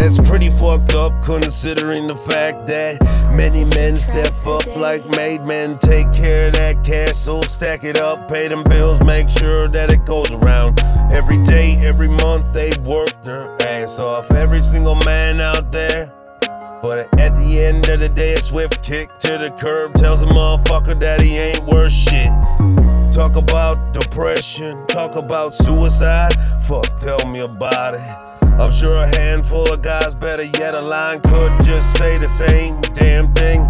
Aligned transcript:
That's 0.00 0.16
pretty 0.16 0.48
fucked 0.48 0.94
up 0.94 1.12
considering 1.22 2.06
the 2.06 2.16
fact 2.16 2.66
that 2.68 3.02
many 3.36 3.66
men 3.76 3.98
step 3.98 4.32
up 4.46 4.64
like 4.74 5.04
made 5.14 5.42
men. 5.42 5.78
Take 5.78 6.10
care 6.14 6.48
of 6.48 6.54
that 6.54 6.82
castle, 6.82 7.42
stack 7.42 7.84
it 7.84 8.00
up, 8.00 8.26
pay 8.26 8.48
them 8.48 8.64
bills, 8.64 8.98
make 9.02 9.28
sure 9.28 9.68
that 9.68 9.92
it 9.92 10.06
goes 10.06 10.32
around. 10.32 10.80
Every 11.12 11.36
day, 11.44 11.76
every 11.84 12.08
month, 12.08 12.50
they 12.54 12.70
work 12.82 13.10
their 13.20 13.54
ass 13.60 13.98
off. 13.98 14.30
Every 14.30 14.62
single 14.62 14.94
man 15.04 15.38
out 15.38 15.70
there. 15.70 16.10
But 16.80 17.12
at 17.20 17.36
the 17.36 17.62
end 17.62 17.86
of 17.90 18.00
the 18.00 18.08
day, 18.08 18.32
a 18.32 18.38
swift 18.38 18.82
kick 18.82 19.10
to 19.18 19.36
the 19.36 19.50
curb 19.60 19.92
tells 19.96 20.22
a 20.22 20.26
motherfucker 20.26 20.98
that 20.98 21.20
he 21.20 21.36
ain't 21.36 21.62
worth 21.66 21.92
shit. 21.92 22.32
Talk 23.12 23.36
about 23.36 23.92
depression, 23.92 24.86
talk 24.86 25.16
about 25.16 25.52
suicide. 25.52 26.32
Fuck, 26.62 26.86
tell 26.98 27.28
me 27.28 27.40
about 27.40 27.96
it. 27.96 28.39
I'm 28.60 28.70
sure 28.70 28.94
a 28.94 29.06
handful 29.16 29.72
of 29.72 29.80
guys, 29.80 30.14
better 30.14 30.42
yet, 30.42 30.74
a 30.74 30.82
line 30.82 31.20
could 31.22 31.52
just 31.62 31.96
say 31.96 32.18
the 32.18 32.28
same 32.28 32.78
damn 32.94 33.32
thing. 33.32 33.62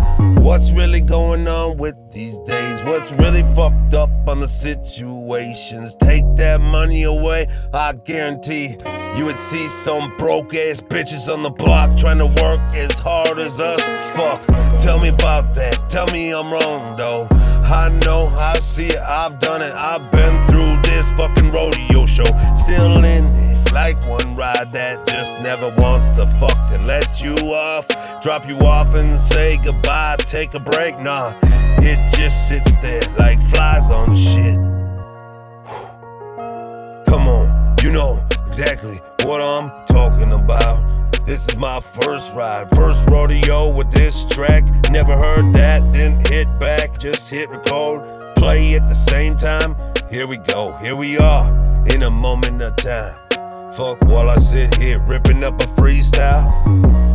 What's 0.43 0.73
really 0.73 1.01
going 1.01 1.47
on 1.47 1.77
with 1.79 1.95
these 2.11 2.37
days? 2.39 2.83
What's 2.83 3.13
really 3.13 3.45
fucked 3.55 3.95
up 3.95 4.11
on 4.27 4.41
the 4.41 4.49
situations? 4.49 5.95
Take 5.95 6.25
that 6.37 6.61
money 6.61 7.05
away, 7.05 7.47
I 7.73 7.93
guarantee 7.93 8.77
you 9.17 9.25
would 9.27 9.39
see 9.39 9.69
some 9.69 10.17
broke 10.17 10.57
ass 10.57 10.81
bitches 10.81 11.33
on 11.33 11.43
the 11.43 11.51
block 11.51 11.97
trying 11.97 12.19
to 12.19 12.27
work 12.27 12.59
as 12.75 12.99
hard 12.99 13.39
as 13.39 13.61
us. 13.61 14.11
Fuck, 14.11 14.45
tell 14.81 14.99
me 14.99 15.09
about 15.09 15.55
that. 15.55 15.89
Tell 15.89 16.07
me 16.09 16.33
I'm 16.33 16.53
wrong 16.53 16.97
though. 16.97 17.29
I 17.31 17.91
know, 18.05 18.35
I 18.39 18.55
see 18.55 18.89
it, 18.89 18.99
I've 18.99 19.39
done 19.39 19.63
it. 19.63 19.73
I've 19.73 20.11
been 20.11 20.47
through 20.49 20.83
this 20.83 21.13
fucking 21.13 21.53
rodeo 21.53 22.07
show. 22.07 22.25
Still 22.57 23.05
in 23.05 23.40
like 23.73 24.05
one 24.07 24.37
ride 24.37 24.71
that 24.73 25.07
just 25.07 25.39
never 25.41 25.69
wants 25.77 26.11
to 26.11 26.27
fucking 26.27 26.83
let 26.85 27.23
you 27.23 27.35
off. 27.53 27.87
Drop 28.21 28.47
you 28.49 28.59
off 28.59 28.95
and 28.95 29.19
say 29.19 29.57
goodbye, 29.59 30.17
take 30.19 30.55
a 30.55 30.61
break. 30.61 30.99
Nah, 30.99 31.33
it 31.43 32.17
just 32.17 32.49
sits 32.49 32.79
there 32.79 33.03
like 33.19 33.41
flies 33.43 33.91
on 33.91 34.17
shit. 34.17 34.57
Come 37.07 37.29
on, 37.29 37.77
you 37.83 37.93
know 37.93 38.25
exactly 38.47 39.01
what 39.25 39.41
I'm 39.41 39.71
talking 39.87 40.33
about. 40.33 40.87
This 41.27 41.49
is 41.49 41.57
my 41.57 41.81
first 41.81 42.35
ride, 42.35 42.69
first 42.71 43.09
rodeo 43.09 43.69
with 43.69 43.91
this 43.93 44.25
track. 44.25 44.65
Never 44.91 45.17
heard 45.17 45.53
that, 45.55 45.93
didn't 45.93 46.29
hit 46.29 46.47
back, 46.59 46.99
just 46.99 47.31
hit 47.31 47.49
record, 47.51 48.03
play 48.37 48.75
at 48.75 48.89
the 48.89 48.95
same 48.95 49.37
time. 49.37 49.77
Here 50.11 50.27
we 50.27 50.39
go, 50.39 50.73
here 50.79 50.97
we 50.97 51.19
are, 51.19 51.49
in 51.95 52.03
a 52.03 52.11
moment 52.11 52.63
of 52.63 52.75
time. 52.77 53.30
Fuck 53.77 54.03
while 54.03 54.29
I 54.29 54.37
sit 54.37 54.75
here 54.77 54.99
ripping 54.99 55.45
up 55.45 55.63
a 55.63 55.67
freestyle. 55.67 56.51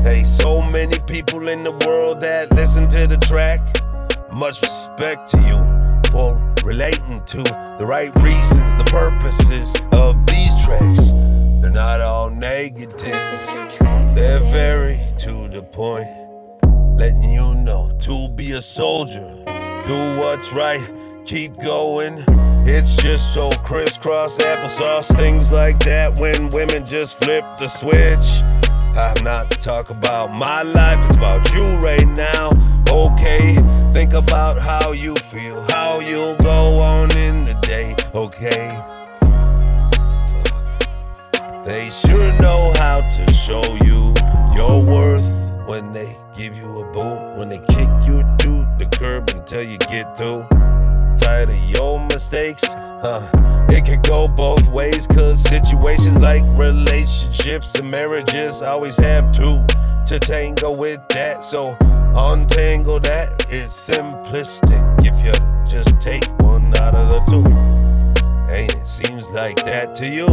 Hey, 0.03 0.23
so 0.23 0.61
many 0.61 0.97
people 1.05 1.49
in 1.49 1.63
the 1.63 1.73
world 1.85 2.21
that 2.21 2.49
listen 2.53 2.87
to 2.89 3.07
the 3.07 3.17
track. 3.17 3.59
Much 4.31 4.61
respect 4.61 5.27
to 5.31 5.37
you 5.41 6.11
for 6.11 6.41
relating 6.63 7.21
to 7.25 7.43
the 7.77 7.85
right 7.85 8.15
reasons, 8.23 8.77
the 8.77 8.85
purposes 8.85 9.75
of 9.91 10.25
these 10.27 10.63
tracks. 10.63 11.11
They're 11.61 11.71
not 11.71 11.99
all 11.99 12.29
negative. 12.29 12.99
Purchase 12.99 13.53
your 13.53 13.67
track 13.67 14.15
They're 14.15 14.39
very 14.39 15.01
to 15.19 15.49
the 15.49 15.61
point, 15.61 16.07
letting 16.97 17.33
you 17.33 17.53
know 17.55 17.91
to 18.01 18.29
be 18.29 18.53
a 18.53 18.61
soldier, 18.61 19.29
do 19.85 20.19
what's 20.19 20.53
right, 20.53 20.89
keep 21.25 21.59
going. 21.61 22.23
It's 22.67 22.95
just 22.95 23.33
so 23.33 23.49
crisscross 23.63 24.37
applesauce, 24.37 25.13
things 25.17 25.51
like 25.51 25.79
that 25.79 26.19
when 26.19 26.49
women 26.49 26.85
just 26.85 27.17
flip 27.23 27.43
the 27.57 27.67
switch. 27.67 28.43
I'm 28.97 29.23
not 29.23 29.51
to 29.51 29.59
talk 29.59 29.89
about 29.89 30.31
my 30.31 30.61
life, 30.61 31.03
it's 31.05 31.15
about 31.15 31.51
you 31.53 31.63
right 31.77 32.07
now. 32.15 32.51
Okay, 32.91 33.55
think 33.91 34.13
about 34.13 34.59
how 34.59 34.91
you 34.91 35.15
feel, 35.15 35.65
how 35.69 35.99
you'll 35.99 36.37
go 36.37 36.79
on 36.79 37.15
in 37.17 37.43
the 37.43 37.55
day. 37.61 37.95
Okay. 38.13 38.81
They 41.65 41.89
sure 41.89 42.31
know 42.39 42.71
how 42.77 43.01
to 43.01 43.33
show 43.33 43.63
you 43.83 44.13
your 44.55 44.83
worth 44.85 45.67
when 45.67 45.91
they 45.91 46.15
give 46.37 46.55
you 46.55 46.81
a 46.81 46.91
boot, 46.93 47.37
when 47.37 47.49
they 47.49 47.57
kick 47.57 47.89
you 48.05 48.21
to 48.39 48.67
the 48.77 48.87
curb 48.93 49.29
until 49.31 49.63
you 49.63 49.79
get 49.79 50.15
through. 50.15 50.45
Tired 51.17 51.49
of 51.49 51.63
your 51.77 51.99
mistakes? 51.99 52.63
Huh. 52.73 53.29
It 53.69 53.85
can 53.85 54.01
go 54.01 54.27
both 54.27 54.67
ways, 54.67 55.07
cause 55.07 55.41
situations 55.41 56.19
like 56.21 56.43
relationships 56.57 57.75
and 57.75 57.89
marriages 57.89 58.61
always 58.61 58.97
have 58.97 59.31
two 59.31 59.63
to 60.05 60.19
tango 60.19 60.71
with 60.71 61.01
that. 61.09 61.43
So 61.43 61.75
untangle 62.15 62.99
that 63.01 63.49
is 63.49 63.71
simplistic 63.71 64.83
if 64.99 65.15
you 65.25 65.33
just 65.67 65.99
take 65.99 66.25
one 66.39 66.75
out 66.77 66.95
of 66.95 67.09
the 67.09 67.19
two. 67.31 68.53
Ain't 68.53 68.75
it 68.75 68.87
seems 68.87 69.29
like 69.31 69.57
that 69.65 69.95
to 69.95 70.07
you? 70.07 70.27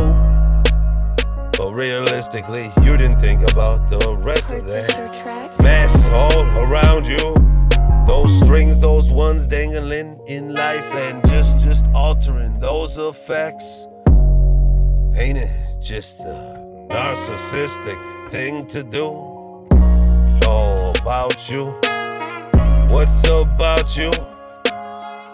But 1.59 1.72
realistically, 1.72 2.70
you 2.82 2.97
didn't 2.97 3.20
think 3.20 3.50
about 3.50 3.88
the 3.88 3.99
rest 4.16 4.50
of 4.50 4.62
Purchase 4.62 5.25
that 5.25 5.62
mess 5.62 6.06
all 6.09 6.47
around 6.59 7.06
you. 7.06 7.41
Ones 9.12 9.47
dangling 9.47 10.21
in 10.27 10.55
life, 10.55 10.91
and 10.95 11.23
just 11.28 11.59
just 11.59 11.84
altering 11.95 12.59
those 12.59 12.97
effects. 12.99 13.87
Ain't 15.15 15.37
it 15.39 15.50
just 15.81 16.21
a 16.21 16.56
narcissistic 16.89 18.31
thing 18.31 18.67
to 18.69 18.83
do? 18.83 19.05
All 20.49 20.93
about 21.00 21.50
you. 21.50 21.78
What's 22.89 23.28
about 23.28 23.97
you? 23.97 24.11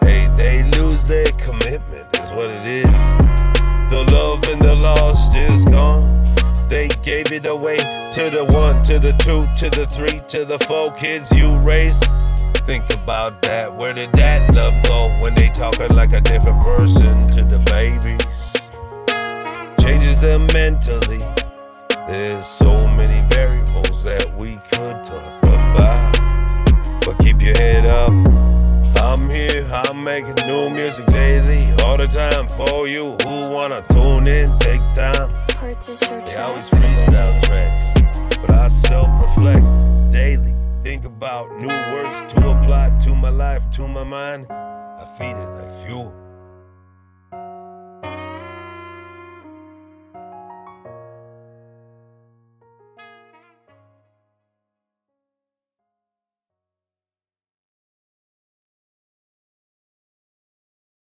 They 0.03 0.29
they 0.37 0.65
lose 0.77 1.07
their 1.07 1.31
commitment, 1.39 2.07
is 2.21 2.33
what 2.33 2.51
it 2.51 2.67
is. 2.67 3.01
The 3.91 4.05
love 4.13 4.43
and 4.49 4.61
the 4.61 4.75
lost 4.75 5.35
is 5.37 5.65
gone. 5.67 6.35
They 6.69 6.89
gave 7.03 7.31
it 7.33 7.47
away 7.47 7.77
to 7.77 8.29
the 8.29 8.45
one, 8.51 8.83
to 8.83 8.99
the 8.99 9.13
two, 9.13 9.47
to 9.61 9.71
the 9.71 9.87
three, 9.87 10.21
to 10.29 10.45
the 10.45 10.59
four 10.67 10.93
kids 10.93 11.31
you 11.33 11.57
raised. 11.59 12.05
Think 12.69 12.93
about 12.93 13.41
that. 13.49 13.75
Where 13.75 13.95
did 13.95 14.13
that 14.13 14.53
love 14.55 14.75
go 14.83 15.09
when 15.25 15.35
they 15.35 15.49
talking 15.49 15.89
like 15.97 16.13
a 16.13 16.21
different 16.21 16.61
person 16.61 17.27
to 17.31 17.43
the 17.43 17.59
babies? 17.61 18.53
Changes 19.81 20.21
them 20.21 20.47
mentally. 20.53 21.17
There's 22.07 22.45
so 22.45 22.87
many 22.89 23.27
variables 23.35 24.05
that 24.05 24.31
we 24.37 24.57
could 24.71 25.03
talk 25.07 25.43
about. 25.45 27.07
But 27.07 27.19
keep 27.21 27.41
your 27.41 27.57
head 27.57 27.87
up. 27.87 28.13
I'm 29.03 29.31
here, 29.31 29.67
I'm 29.73 30.05
making 30.05 30.35
new 30.47 30.69
music 30.69 31.07
daily, 31.07 31.73
all 31.85 31.97
the 31.97 32.07
time 32.07 32.49
for 32.49 32.87
you 32.87 33.17
who 33.25 33.49
wanna 33.49 33.83
tune 33.89 34.27
in, 34.27 34.59
take 34.59 34.83
time. 34.93 35.33
Purchase 35.57 36.03
your 36.11 36.21
They 36.21 36.37
always 36.37 36.69
freestyle 36.69 37.43
tracks, 37.45 38.37
but 38.37 38.51
I 38.51 38.69
self-reflect 38.69 40.13
daily. 40.13 40.58
Think 40.83 41.05
about 41.05 41.51
new 41.61 41.67
words 41.67 42.33
to 42.35 42.51
apply 42.51 42.97
to 43.01 43.15
my 43.15 43.31
life, 43.31 43.69
to 43.73 43.89
my 43.89 44.05
mind. 44.05 44.47
I 44.51 45.05
feed 45.19 45.33
it 45.33 45.49
like 45.57 45.87
fuel. 45.87 46.15